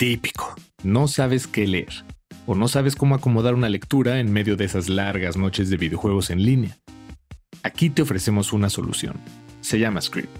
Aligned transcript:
típico. 0.00 0.54
No 0.82 1.08
sabes 1.08 1.46
qué 1.46 1.66
leer 1.66 1.92
o 2.46 2.54
no 2.54 2.68
sabes 2.68 2.96
cómo 2.96 3.14
acomodar 3.14 3.54
una 3.54 3.68
lectura 3.68 4.18
en 4.18 4.32
medio 4.32 4.56
de 4.56 4.64
esas 4.64 4.88
largas 4.88 5.36
noches 5.36 5.68
de 5.68 5.76
videojuegos 5.76 6.30
en 6.30 6.42
línea. 6.42 6.78
Aquí 7.62 7.90
te 7.90 8.00
ofrecemos 8.00 8.54
una 8.54 8.70
solución. 8.70 9.16
Se 9.60 9.78
llama 9.78 10.00
Script. 10.00 10.34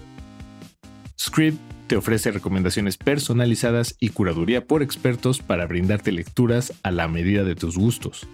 Script 1.15 1.59
te 1.85 1.95
ofrece 1.95 2.31
recomendaciones 2.31 2.97
personalizadas 2.97 3.95
y 3.99 4.09
curaduría 4.09 4.65
por 4.65 4.81
expertos 4.81 5.43
para 5.43 5.67
brindarte 5.67 6.11
lecturas 6.11 6.73
a 6.81 6.89
la 6.89 7.07
medida 7.07 7.43
de 7.43 7.53
tus 7.53 7.77
gustos. 7.77 8.27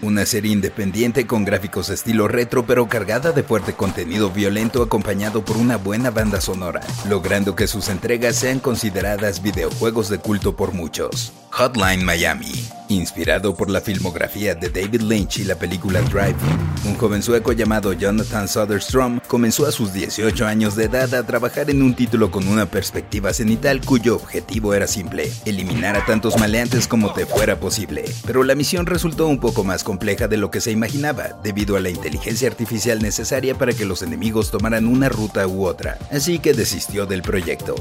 Una 0.00 0.24
serie 0.26 0.52
independiente 0.52 1.26
con 1.26 1.44
gráficos 1.44 1.90
estilo 1.90 2.28
retro 2.28 2.64
pero 2.64 2.86
cargada 2.86 3.32
de 3.32 3.42
fuerte 3.42 3.72
contenido 3.72 4.30
violento 4.30 4.80
acompañado 4.80 5.44
por 5.44 5.56
una 5.56 5.76
buena 5.76 6.10
banda 6.10 6.40
sonora, 6.40 6.80
logrando 7.08 7.56
que 7.56 7.66
sus 7.66 7.88
entregas 7.88 8.36
sean 8.36 8.60
consideradas 8.60 9.42
videojuegos 9.42 10.08
de 10.08 10.18
culto 10.18 10.54
por 10.54 10.72
muchos. 10.72 11.32
Hotline 11.50 12.04
Miami, 12.04 12.52
inspirado 12.88 13.56
por 13.56 13.70
la 13.70 13.80
filmografía 13.80 14.54
de 14.54 14.68
David 14.68 15.00
Lynch 15.00 15.38
y 15.38 15.44
la 15.44 15.56
película 15.56 16.00
Drive. 16.02 16.36
Un 16.84 16.94
joven 16.94 17.20
sueco 17.20 17.50
llamado 17.50 17.92
Jonathan 17.92 18.46
Soderstrom 18.46 19.18
comenzó 19.28 19.66
a 19.66 19.72
sus 19.72 19.92
18 19.92 20.46
años 20.46 20.74
de 20.74 20.84
edad 20.84 21.14
a 21.14 21.24
trabajar 21.24 21.70
en 21.70 21.82
un 21.82 21.94
título 21.94 22.30
con 22.30 22.48
una 22.48 22.66
perspectiva 22.66 23.32
cenital 23.32 23.80
cuyo 23.84 24.16
objetivo 24.16 24.74
era 24.74 24.86
simple, 24.86 25.30
eliminar 25.44 25.96
a 25.96 26.04
tantos 26.04 26.38
maleantes 26.38 26.88
como 26.88 27.12
te 27.12 27.26
fuera 27.26 27.60
posible. 27.60 28.04
Pero 28.26 28.42
la 28.42 28.54
misión 28.54 28.86
resultó 28.86 29.28
un 29.28 29.38
poco 29.38 29.62
más 29.62 29.84
compleja 29.84 30.26
de 30.26 30.38
lo 30.38 30.50
que 30.50 30.60
se 30.60 30.72
imaginaba, 30.72 31.38
debido 31.44 31.76
a 31.76 31.80
la 31.80 31.90
inteligencia 31.90 32.48
artificial 32.48 33.00
necesaria 33.00 33.56
para 33.56 33.74
que 33.74 33.84
los 33.84 34.02
enemigos 34.02 34.50
tomaran 34.50 34.86
una 34.86 35.08
ruta 35.08 35.46
u 35.46 35.66
otra, 35.66 35.98
así 36.10 36.38
que 36.38 36.54
desistió 36.54 37.06
del 37.06 37.22
proyecto. 37.22 37.76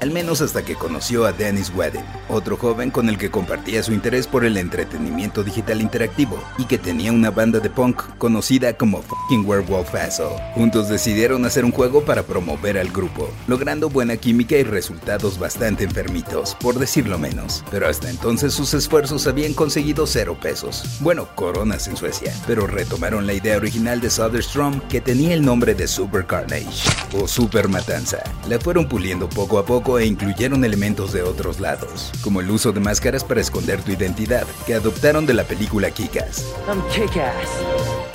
Al 0.00 0.10
menos 0.10 0.40
hasta 0.40 0.64
que 0.64 0.76
conoció 0.76 1.26
a 1.26 1.32
Dennis 1.32 1.70
Wedden, 1.74 2.04
otro 2.28 2.56
joven 2.56 2.90
con 2.90 3.10
el 3.10 3.18
que 3.18 3.30
compartía 3.30 3.82
su 3.82 3.92
interés 3.92 4.26
por 4.26 4.46
el 4.46 4.56
entretenimiento 4.56 5.44
digital 5.44 5.82
interactivo 5.82 6.42
y 6.56 6.64
que 6.64 6.78
tenía 6.78 7.12
una 7.12 7.30
banda 7.30 7.60
de 7.60 7.68
punk 7.68 8.02
conocida 8.16 8.72
como 8.72 9.02
Fucking 9.02 9.44
Werewolf 9.46 9.94
Asshole. 9.94 10.40
Juntos 10.54 10.89
decidieron 10.90 11.46
hacer 11.46 11.64
un 11.64 11.72
juego 11.72 12.04
para 12.04 12.24
promover 12.24 12.76
al 12.76 12.90
grupo, 12.90 13.30
logrando 13.46 13.88
buena 13.88 14.18
química 14.18 14.56
y 14.56 14.64
resultados 14.64 15.38
bastante 15.38 15.84
enfermitos, 15.84 16.56
por 16.60 16.78
decirlo 16.78 17.18
menos. 17.18 17.64
Pero 17.70 17.88
hasta 17.88 18.10
entonces 18.10 18.52
sus 18.52 18.74
esfuerzos 18.74 19.26
habían 19.26 19.54
conseguido 19.54 20.06
cero 20.06 20.36
pesos. 20.40 20.84
Bueno, 21.00 21.28
coronas 21.34 21.88
en 21.88 21.96
Suecia, 21.96 22.34
pero 22.46 22.66
retomaron 22.66 23.26
la 23.26 23.32
idea 23.32 23.56
original 23.56 24.00
de 24.00 24.10
Soderstrom 24.10 24.80
que 24.88 25.00
tenía 25.00 25.32
el 25.32 25.42
nombre 25.44 25.74
de 25.74 25.88
Super 25.88 26.26
Carnage 26.26 26.90
o 27.18 27.26
Super 27.26 27.68
Matanza. 27.68 28.22
La 28.48 28.58
fueron 28.58 28.88
puliendo 28.88 29.28
poco 29.28 29.58
a 29.58 29.64
poco 29.64 29.98
e 29.98 30.06
incluyeron 30.06 30.64
elementos 30.64 31.12
de 31.12 31.22
otros 31.22 31.60
lados, 31.60 32.12
como 32.22 32.40
el 32.40 32.50
uso 32.50 32.72
de 32.72 32.80
máscaras 32.80 33.24
para 33.24 33.40
esconder 33.40 33.82
tu 33.82 33.92
identidad, 33.92 34.46
que 34.66 34.74
adoptaron 34.74 35.26
de 35.26 35.34
la 35.34 35.44
película 35.44 35.90
Kikas. 35.90 36.44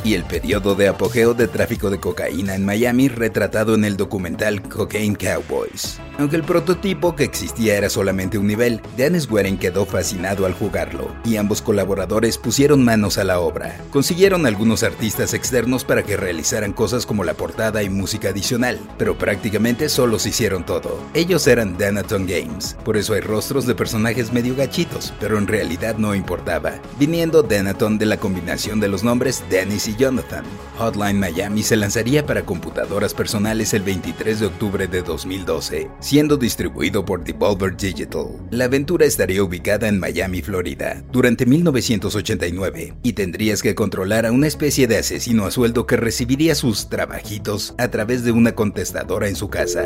Y 0.05 0.13
el 0.13 0.23
periodo 0.23 0.75
de 0.75 0.87
apogeo 0.87 1.33
de 1.33 1.47
tráfico 1.47 1.89
de 1.89 1.99
cocaína 1.99 2.53
en 2.53 2.63
Miami 2.63 3.07
retratado 3.07 3.73
en 3.73 3.83
el 3.83 3.97
documental 3.97 4.61
Cocaine 4.61 5.15
Cowboys. 5.15 5.99
Aunque 6.19 6.35
el 6.35 6.43
prototipo 6.43 7.15
que 7.15 7.23
existía 7.23 7.75
era 7.75 7.89
solamente 7.89 8.37
un 8.37 8.45
nivel, 8.45 8.81
Dennis 8.95 9.29
Weren 9.29 9.57
quedó 9.57 9.83
fascinado 9.87 10.45
al 10.45 10.53
jugarlo, 10.53 11.13
y 11.25 11.37
ambos 11.37 11.63
colaboradores 11.63 12.37
pusieron 12.37 12.85
manos 12.85 13.17
a 13.17 13.23
la 13.23 13.39
obra. 13.39 13.81
Consiguieron 13.89 14.45
algunos 14.45 14.83
artistas 14.83 15.33
externos 15.33 15.83
para 15.83 16.03
que 16.03 16.17
realizaran 16.17 16.71
cosas 16.71 17.07
como 17.07 17.23
la 17.23 17.33
portada 17.33 17.81
y 17.81 17.89
música 17.89 18.29
adicional, 18.29 18.79
pero 18.99 19.17
prácticamente 19.17 19.89
solos 19.89 20.27
hicieron 20.27 20.67
todo. 20.67 20.99
Ellos 21.15 21.47
eran 21.47 21.79
Danaton 21.79 22.27
Games, 22.27 22.77
por 22.85 22.95
eso 22.95 23.15
hay 23.15 23.21
rostros 23.21 23.65
de 23.65 23.73
personajes 23.73 24.31
medio 24.31 24.55
gachitos, 24.55 25.15
pero 25.19 25.39
en 25.39 25.47
realidad 25.47 25.97
no 25.97 26.13
importaba, 26.13 26.75
viniendo 26.99 27.41
Danaton 27.41 27.97
de 27.97 28.05
la 28.05 28.17
combinación 28.17 28.79
de 28.79 28.87
los 28.87 29.03
nombres 29.03 29.43
Dennis 29.49 29.87
y 29.87 29.94
Jonathan. 29.97 30.43
Hotline 30.77 31.19
Miami 31.19 31.63
se 31.63 31.75
lanzaría 31.75 32.25
para 32.25 32.45
computadoras 32.45 33.13
personales 33.13 33.73
el 33.73 33.83
23 33.83 34.39
de 34.39 34.45
octubre 34.47 34.87
de 34.87 35.01
2012, 35.01 35.89
siendo 35.99 36.37
distribuido 36.37 37.05
por 37.05 37.23
Devolver 37.23 37.75
Digital. 37.75 38.27
La 38.51 38.65
aventura 38.65 39.05
estaría 39.05 39.43
ubicada 39.43 39.87
en 39.87 39.99
Miami, 39.99 40.41
Florida, 40.41 41.03
durante 41.11 41.45
1989, 41.45 42.93
y 43.03 43.13
tendrías 43.13 43.61
que 43.61 43.75
controlar 43.75 44.25
a 44.25 44.31
una 44.31 44.47
especie 44.47 44.87
de 44.87 44.97
asesino 44.97 45.45
a 45.45 45.51
sueldo 45.51 45.85
que 45.85 45.97
recibiría 45.97 46.55
sus 46.55 46.89
trabajitos 46.89 47.73
a 47.77 47.89
través 47.89 48.23
de 48.23 48.31
una 48.31 48.53
contestadora 48.53 49.27
en 49.27 49.35
su 49.35 49.49
casa 49.49 49.85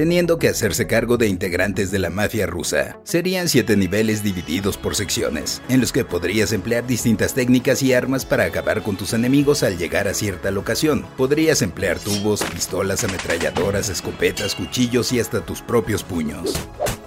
teniendo 0.00 0.38
que 0.38 0.48
hacerse 0.48 0.86
cargo 0.86 1.18
de 1.18 1.28
integrantes 1.28 1.90
de 1.90 1.98
la 1.98 2.08
mafia 2.08 2.46
rusa. 2.46 2.98
Serían 3.04 3.50
siete 3.50 3.76
niveles 3.76 4.22
divididos 4.22 4.78
por 4.78 4.96
secciones, 4.96 5.60
en 5.68 5.78
los 5.78 5.92
que 5.92 6.06
podrías 6.06 6.52
emplear 6.54 6.86
distintas 6.86 7.34
técnicas 7.34 7.82
y 7.82 7.92
armas 7.92 8.24
para 8.24 8.44
acabar 8.44 8.82
con 8.82 8.96
tus 8.96 9.12
enemigos 9.12 9.62
al 9.62 9.76
llegar 9.76 10.08
a 10.08 10.14
cierta 10.14 10.50
locación. 10.50 11.04
Podrías 11.18 11.60
emplear 11.60 11.98
tubos, 11.98 12.42
pistolas, 12.44 13.04
ametralladoras, 13.04 13.90
escopetas, 13.90 14.54
cuchillos 14.54 15.12
y 15.12 15.20
hasta 15.20 15.44
tus 15.44 15.60
propios 15.60 16.02
puños. 16.02 16.54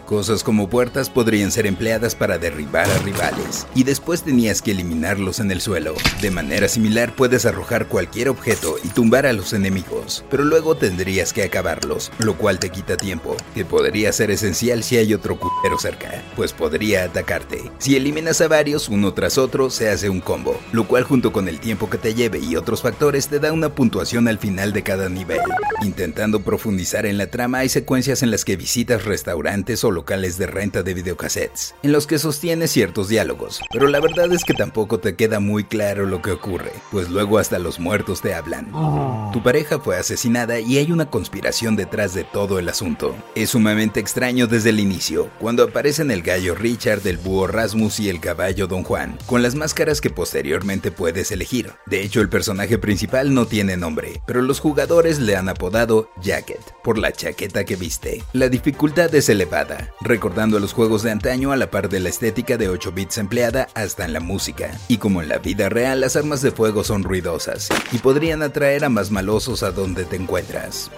Cosas 0.05 0.43
como 0.43 0.69
puertas 0.69 1.09
podrían 1.09 1.49
ser 1.49 1.65
empleadas 1.65 2.13
para 2.13 2.37
derribar 2.37 2.89
a 2.89 2.97
rivales, 2.99 3.65
y 3.73 3.85
después 3.85 4.23
tenías 4.23 4.61
que 4.61 4.71
eliminarlos 4.71 5.39
en 5.39 5.49
el 5.49 5.61
suelo. 5.61 5.93
De 6.21 6.29
manera 6.29 6.67
similar 6.67 7.15
puedes 7.15 7.45
arrojar 7.45 7.87
cualquier 7.87 8.27
objeto 8.27 8.75
y 8.83 8.89
tumbar 8.89 9.25
a 9.25 9.31
los 9.31 9.53
enemigos, 9.53 10.25
pero 10.29 10.43
luego 10.43 10.75
tendrías 10.75 11.31
que 11.31 11.43
acabarlos, 11.43 12.11
lo 12.19 12.37
cual 12.37 12.59
te 12.59 12.69
quita 12.69 12.97
tiempo, 12.97 13.37
que 13.55 13.63
podría 13.63 14.11
ser 14.11 14.29
esencial 14.29 14.83
si 14.83 14.97
hay 14.97 15.13
otro 15.13 15.39
culero 15.39 15.79
cerca, 15.79 16.21
pues 16.35 16.51
podría 16.51 17.05
atacarte. 17.05 17.71
Si 17.77 17.95
eliminas 17.95 18.41
a 18.41 18.49
varios 18.49 18.89
uno 18.89 19.13
tras 19.13 19.37
otro, 19.37 19.69
se 19.69 19.89
hace 19.89 20.09
un 20.09 20.19
combo, 20.19 20.59
lo 20.73 20.85
cual 20.85 21.03
junto 21.03 21.31
con 21.31 21.47
el 21.47 21.61
tiempo 21.61 21.89
que 21.89 21.97
te 21.97 22.13
lleve 22.13 22.39
y 22.39 22.57
otros 22.57 22.81
factores 22.81 23.29
te 23.29 23.39
da 23.39 23.53
una 23.53 23.73
puntuación 23.73 24.27
al 24.27 24.37
final 24.37 24.73
de 24.73 24.83
cada 24.83 25.07
nivel. 25.07 25.39
Intentando 25.81 26.41
profundizar 26.41 27.05
en 27.05 27.17
la 27.17 27.27
trama 27.27 27.59
hay 27.59 27.69
secuencias 27.69 28.21
en 28.21 28.31
las 28.31 28.43
que 28.43 28.57
visitas 28.57 29.05
restaurantes 29.05 29.83
o 29.85 29.92
locales 29.93 30.37
de 30.37 30.47
renta 30.47 30.83
de 30.83 30.93
videocassettes, 30.93 31.75
en 31.83 31.91
los 31.91 32.07
que 32.07 32.19
sostiene 32.19 32.67
ciertos 32.67 33.07
diálogos, 33.07 33.61
pero 33.71 33.87
la 33.87 33.99
verdad 33.99 34.31
es 34.33 34.43
que 34.43 34.53
tampoco 34.53 34.99
te 34.99 35.15
queda 35.15 35.39
muy 35.39 35.63
claro 35.63 36.05
lo 36.05 36.21
que 36.21 36.31
ocurre, 36.31 36.71
pues 36.91 37.09
luego 37.09 37.37
hasta 37.37 37.59
los 37.59 37.79
muertos 37.79 38.21
te 38.21 38.33
hablan. 38.33 38.71
Tu 39.31 39.41
pareja 39.41 39.79
fue 39.79 39.97
asesinada 39.97 40.59
y 40.59 40.77
hay 40.77 40.91
una 40.91 41.09
conspiración 41.09 41.75
detrás 41.75 42.13
de 42.13 42.23
todo 42.23 42.59
el 42.59 42.69
asunto. 42.69 43.15
Es 43.35 43.51
sumamente 43.51 43.99
extraño 43.99 44.47
desde 44.47 44.71
el 44.71 44.79
inicio, 44.79 45.29
cuando 45.39 45.63
aparecen 45.63 46.11
el 46.11 46.21
gallo 46.21 46.55
Richard, 46.55 47.05
el 47.07 47.17
búho 47.17 47.47
Rasmus 47.47 47.99
y 47.99 48.09
el 48.09 48.19
caballo 48.19 48.67
Don 48.67 48.83
Juan, 48.83 49.17
con 49.25 49.41
las 49.41 49.55
máscaras 49.55 50.01
que 50.01 50.09
posteriormente 50.09 50.91
puedes 50.91 51.31
elegir. 51.31 51.71
De 51.85 52.01
hecho, 52.01 52.21
el 52.21 52.29
personaje 52.29 52.77
principal 52.77 53.33
no 53.33 53.45
tiene 53.45 53.77
nombre, 53.77 54.21
pero 54.25 54.41
los 54.41 54.59
jugadores 54.59 55.19
le 55.19 55.35
han 55.35 55.49
apodado 55.49 56.09
Jacket, 56.21 56.61
por 56.83 56.97
la 56.97 57.11
chaqueta 57.11 57.63
que 57.65 57.75
viste. 57.75 58.23
La 58.33 58.49
dificultad 58.49 59.13
es 59.13 59.29
elevada, 59.29 59.82
recordando 60.01 60.57
a 60.57 60.59
los 60.59 60.73
juegos 60.73 61.03
de 61.03 61.11
antaño 61.11 61.51
a 61.51 61.55
la 61.55 61.69
par 61.69 61.89
de 61.89 61.99
la 61.99 62.09
estética 62.09 62.57
de 62.57 62.69
8 62.69 62.91
bits 62.91 63.17
empleada 63.17 63.67
hasta 63.73 64.05
en 64.05 64.13
la 64.13 64.19
música. 64.19 64.71
Y 64.87 64.97
como 64.97 65.21
en 65.21 65.29
la 65.29 65.37
vida 65.37 65.69
real, 65.69 66.01
las 66.01 66.15
armas 66.15 66.41
de 66.41 66.51
fuego 66.51 66.83
son 66.83 67.03
ruidosas 67.03 67.69
y 67.91 67.97
podrían 67.99 68.41
atraer 68.41 68.85
a 68.85 68.89
más 68.89 69.11
malosos 69.11 69.63
a 69.63 69.71
donde 69.71 70.05
te 70.05 70.15
encuentras. 70.15 70.91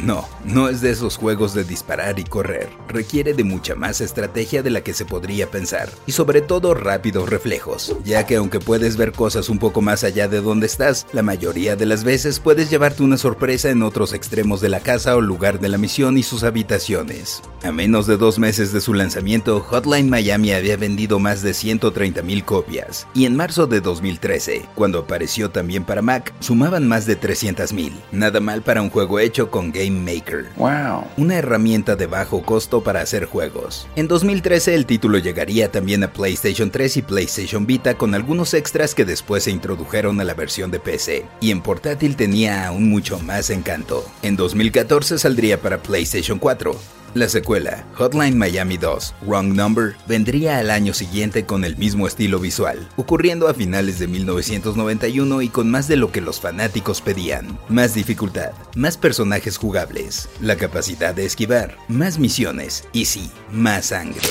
No, 0.00 0.28
no 0.44 0.68
es 0.68 0.80
de 0.80 0.90
esos 0.90 1.16
juegos 1.16 1.54
de 1.54 1.64
disparar 1.64 2.18
y 2.18 2.24
correr. 2.24 2.68
Requiere 2.88 3.34
de 3.34 3.44
mucha 3.44 3.74
más 3.74 4.00
estrategia 4.00 4.62
de 4.62 4.70
la 4.70 4.82
que 4.82 4.94
se 4.94 5.04
podría 5.04 5.50
pensar. 5.50 5.90
Y 6.06 6.12
sobre 6.12 6.40
todo 6.40 6.74
rápidos 6.74 7.28
reflejos, 7.28 7.96
ya 8.04 8.24
que 8.24 8.36
aunque 8.36 8.60
puedes 8.60 8.96
ver 8.96 9.12
cosas 9.12 9.48
un 9.48 9.58
poco 9.58 9.80
más 9.80 10.04
allá 10.04 10.28
de 10.28 10.40
donde 10.40 10.66
estás, 10.66 11.06
la 11.12 11.22
mayoría 11.22 11.74
de 11.74 11.86
las 11.86 12.04
veces 12.04 12.38
puedes 12.38 12.70
llevarte 12.70 13.02
una 13.02 13.16
sorpresa 13.16 13.70
en 13.70 13.82
otros 13.82 14.12
extremos 14.12 14.60
de 14.60 14.68
la 14.68 14.80
casa 14.80 15.16
o 15.16 15.20
lugar 15.20 15.58
de 15.58 15.68
la 15.68 15.78
misión 15.78 16.16
y 16.16 16.22
sus 16.22 16.44
habitaciones. 16.44 17.42
A 17.64 17.72
menos 17.72 18.06
de 18.06 18.16
dos 18.16 18.38
meses 18.38 18.72
de 18.72 18.80
su 18.80 18.94
lanzamiento, 18.94 19.60
Hotline 19.60 20.08
Miami 20.08 20.52
había 20.52 20.76
vendido 20.76 21.18
más 21.18 21.42
de 21.42 21.50
130.000 21.50 22.44
copias, 22.44 23.06
y 23.14 23.26
en 23.26 23.34
marzo 23.36 23.66
de 23.66 23.80
2013, 23.80 24.66
cuando 24.74 25.00
apareció 25.00 25.50
también 25.50 25.84
para 25.84 26.02
Mac, 26.02 26.32
sumaban 26.40 26.86
más 26.86 27.06
de 27.06 27.20
300.000. 27.20 27.92
Nada 28.12 28.40
mal 28.40 28.62
para 28.62 28.80
un 28.82 28.90
juego 28.90 29.18
hecho 29.18 29.50
con 29.50 29.72
Game 29.88 30.00
Maker. 30.00 30.46
Wow. 30.56 31.04
Una 31.16 31.36
herramienta 31.36 31.96
de 31.96 32.06
bajo 32.06 32.42
costo 32.42 32.82
para 32.82 33.00
hacer 33.00 33.24
juegos. 33.24 33.88
En 33.96 34.08
2013 34.08 34.74
el 34.74 34.86
título 34.86 35.18
llegaría 35.18 35.70
también 35.70 36.04
a 36.04 36.12
PlayStation 36.12 36.70
3 36.70 36.98
y 36.98 37.02
PlayStation 37.02 37.66
Vita 37.66 37.94
con 37.94 38.14
algunos 38.14 38.54
extras 38.54 38.94
que 38.94 39.04
después 39.04 39.44
se 39.44 39.50
introdujeron 39.50 40.20
a 40.20 40.24
la 40.24 40.34
versión 40.34 40.70
de 40.70 40.80
PC, 40.80 41.24
y 41.40 41.50
en 41.50 41.62
portátil 41.62 42.16
tenía 42.16 42.68
aún 42.68 42.88
mucho 42.88 43.18
más 43.20 43.50
encanto. 43.50 44.04
En 44.22 44.36
2014 44.36 45.18
saldría 45.18 45.60
para 45.60 45.82
PlayStation 45.82 46.38
4, 46.38 46.74
la 47.14 47.28
secuela, 47.28 47.84
Hotline 47.94 48.36
Miami 48.36 48.76
2, 48.76 49.14
Wrong 49.26 49.54
Number, 49.54 49.96
vendría 50.06 50.58
al 50.58 50.70
año 50.70 50.94
siguiente 50.94 51.44
con 51.44 51.64
el 51.64 51.76
mismo 51.76 52.06
estilo 52.06 52.38
visual, 52.38 52.88
ocurriendo 52.96 53.48
a 53.48 53.54
finales 53.54 53.98
de 53.98 54.08
1991 54.08 55.42
y 55.42 55.48
con 55.48 55.70
más 55.70 55.88
de 55.88 55.96
lo 55.96 56.12
que 56.12 56.20
los 56.20 56.40
fanáticos 56.40 57.00
pedían. 57.00 57.58
Más 57.68 57.94
dificultad, 57.94 58.52
más 58.74 58.96
personajes 58.96 59.56
jugables, 59.56 60.28
la 60.40 60.56
capacidad 60.56 61.14
de 61.14 61.24
esquivar, 61.24 61.76
más 61.88 62.18
misiones 62.18 62.84
y 62.92 63.06
sí, 63.06 63.30
más 63.50 63.86
sangre. 63.86 64.28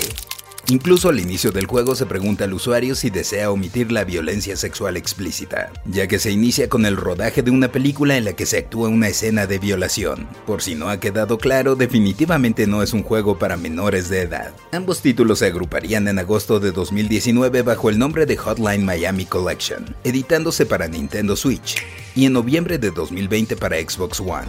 Incluso 0.69 1.07
al 1.07 1.21
inicio 1.21 1.53
del 1.53 1.65
juego 1.65 1.95
se 1.95 2.05
pregunta 2.05 2.43
al 2.43 2.53
usuario 2.53 2.93
si 2.93 3.09
desea 3.09 3.51
omitir 3.51 3.89
la 3.89 4.03
violencia 4.03 4.57
sexual 4.57 4.97
explícita, 4.97 5.71
ya 5.85 6.07
que 6.07 6.19
se 6.19 6.29
inicia 6.29 6.67
con 6.67 6.85
el 6.85 6.97
rodaje 6.97 7.41
de 7.41 7.51
una 7.51 7.71
película 7.71 8.17
en 8.17 8.25
la 8.25 8.33
que 8.33 8.45
se 8.45 8.57
actúa 8.57 8.89
una 8.89 9.07
escena 9.07 9.47
de 9.47 9.59
violación. 9.59 10.27
Por 10.45 10.61
si 10.61 10.75
no 10.75 10.89
ha 10.89 10.99
quedado 10.99 11.37
claro, 11.37 11.77
definitivamente 11.77 12.67
no 12.67 12.83
es 12.83 12.91
un 12.91 13.03
juego 13.03 13.39
para 13.39 13.55
menores 13.55 14.09
de 14.09 14.23
edad. 14.23 14.53
Ambos 14.73 15.01
títulos 15.01 15.39
se 15.39 15.45
agruparían 15.45 16.09
en 16.09 16.19
agosto 16.19 16.59
de 16.59 16.73
2019 16.73 17.61
bajo 17.61 17.89
el 17.89 17.97
nombre 17.97 18.25
de 18.25 18.35
Hotline 18.35 18.83
Miami 18.83 19.25
Collection, 19.25 19.95
editándose 20.03 20.65
para 20.65 20.89
Nintendo 20.89 21.37
Switch, 21.37 21.77
y 22.13 22.25
en 22.25 22.33
noviembre 22.33 22.77
de 22.77 22.91
2020 22.91 23.55
para 23.55 23.77
Xbox 23.77 24.19
One. 24.19 24.47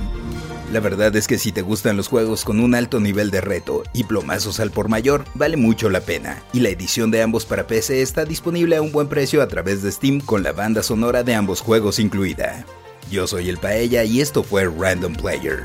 La 0.73 0.81
verdad 0.81 1.17
es 1.17 1.27
que 1.27 1.39
si 1.39 1.51
te 1.51 1.63
gustan 1.63 1.97
los 1.97 2.09
juegos 2.09 2.45
con 2.45 2.61
un 2.61 2.75
alto 2.75 3.01
nivel 3.01 3.31
de 3.31 3.41
reto 3.41 3.85
y 3.95 4.05
plomazos 4.05 4.61
al 4.61 4.71
por 4.71 4.91
mayor, 4.91 5.25
vale 5.35 5.57
mucho 5.57 5.89
la 5.89 6.03
pena, 6.03 6.43
y 6.53 6.61
la 6.61 6.69
edición 6.69 7.11
de 7.11 7.23
ambos 7.23 7.47
para 7.47 7.67
PC 7.67 8.03
está 8.03 8.27
disponible 8.27 8.77
a 8.77 8.83
un 8.83 8.93
buen 8.93 9.09
precio 9.09 9.41
a 9.41 9.49
través 9.49 9.83
de 9.83 9.91
Steam 9.91 10.21
con 10.21 10.43
la 10.43 10.53
banda 10.53 10.83
sonora 10.83 11.23
de 11.23 11.35
ambos 11.35 11.63
juegos 11.63 11.99
incluida. 11.99 12.67
Yo 13.11 13.27
soy 13.27 13.49
el 13.49 13.57
Paella 13.57 14.05
y 14.05 14.21
esto 14.21 14.43
fue 14.43 14.67
Random 14.67 15.15
Player. 15.15 15.65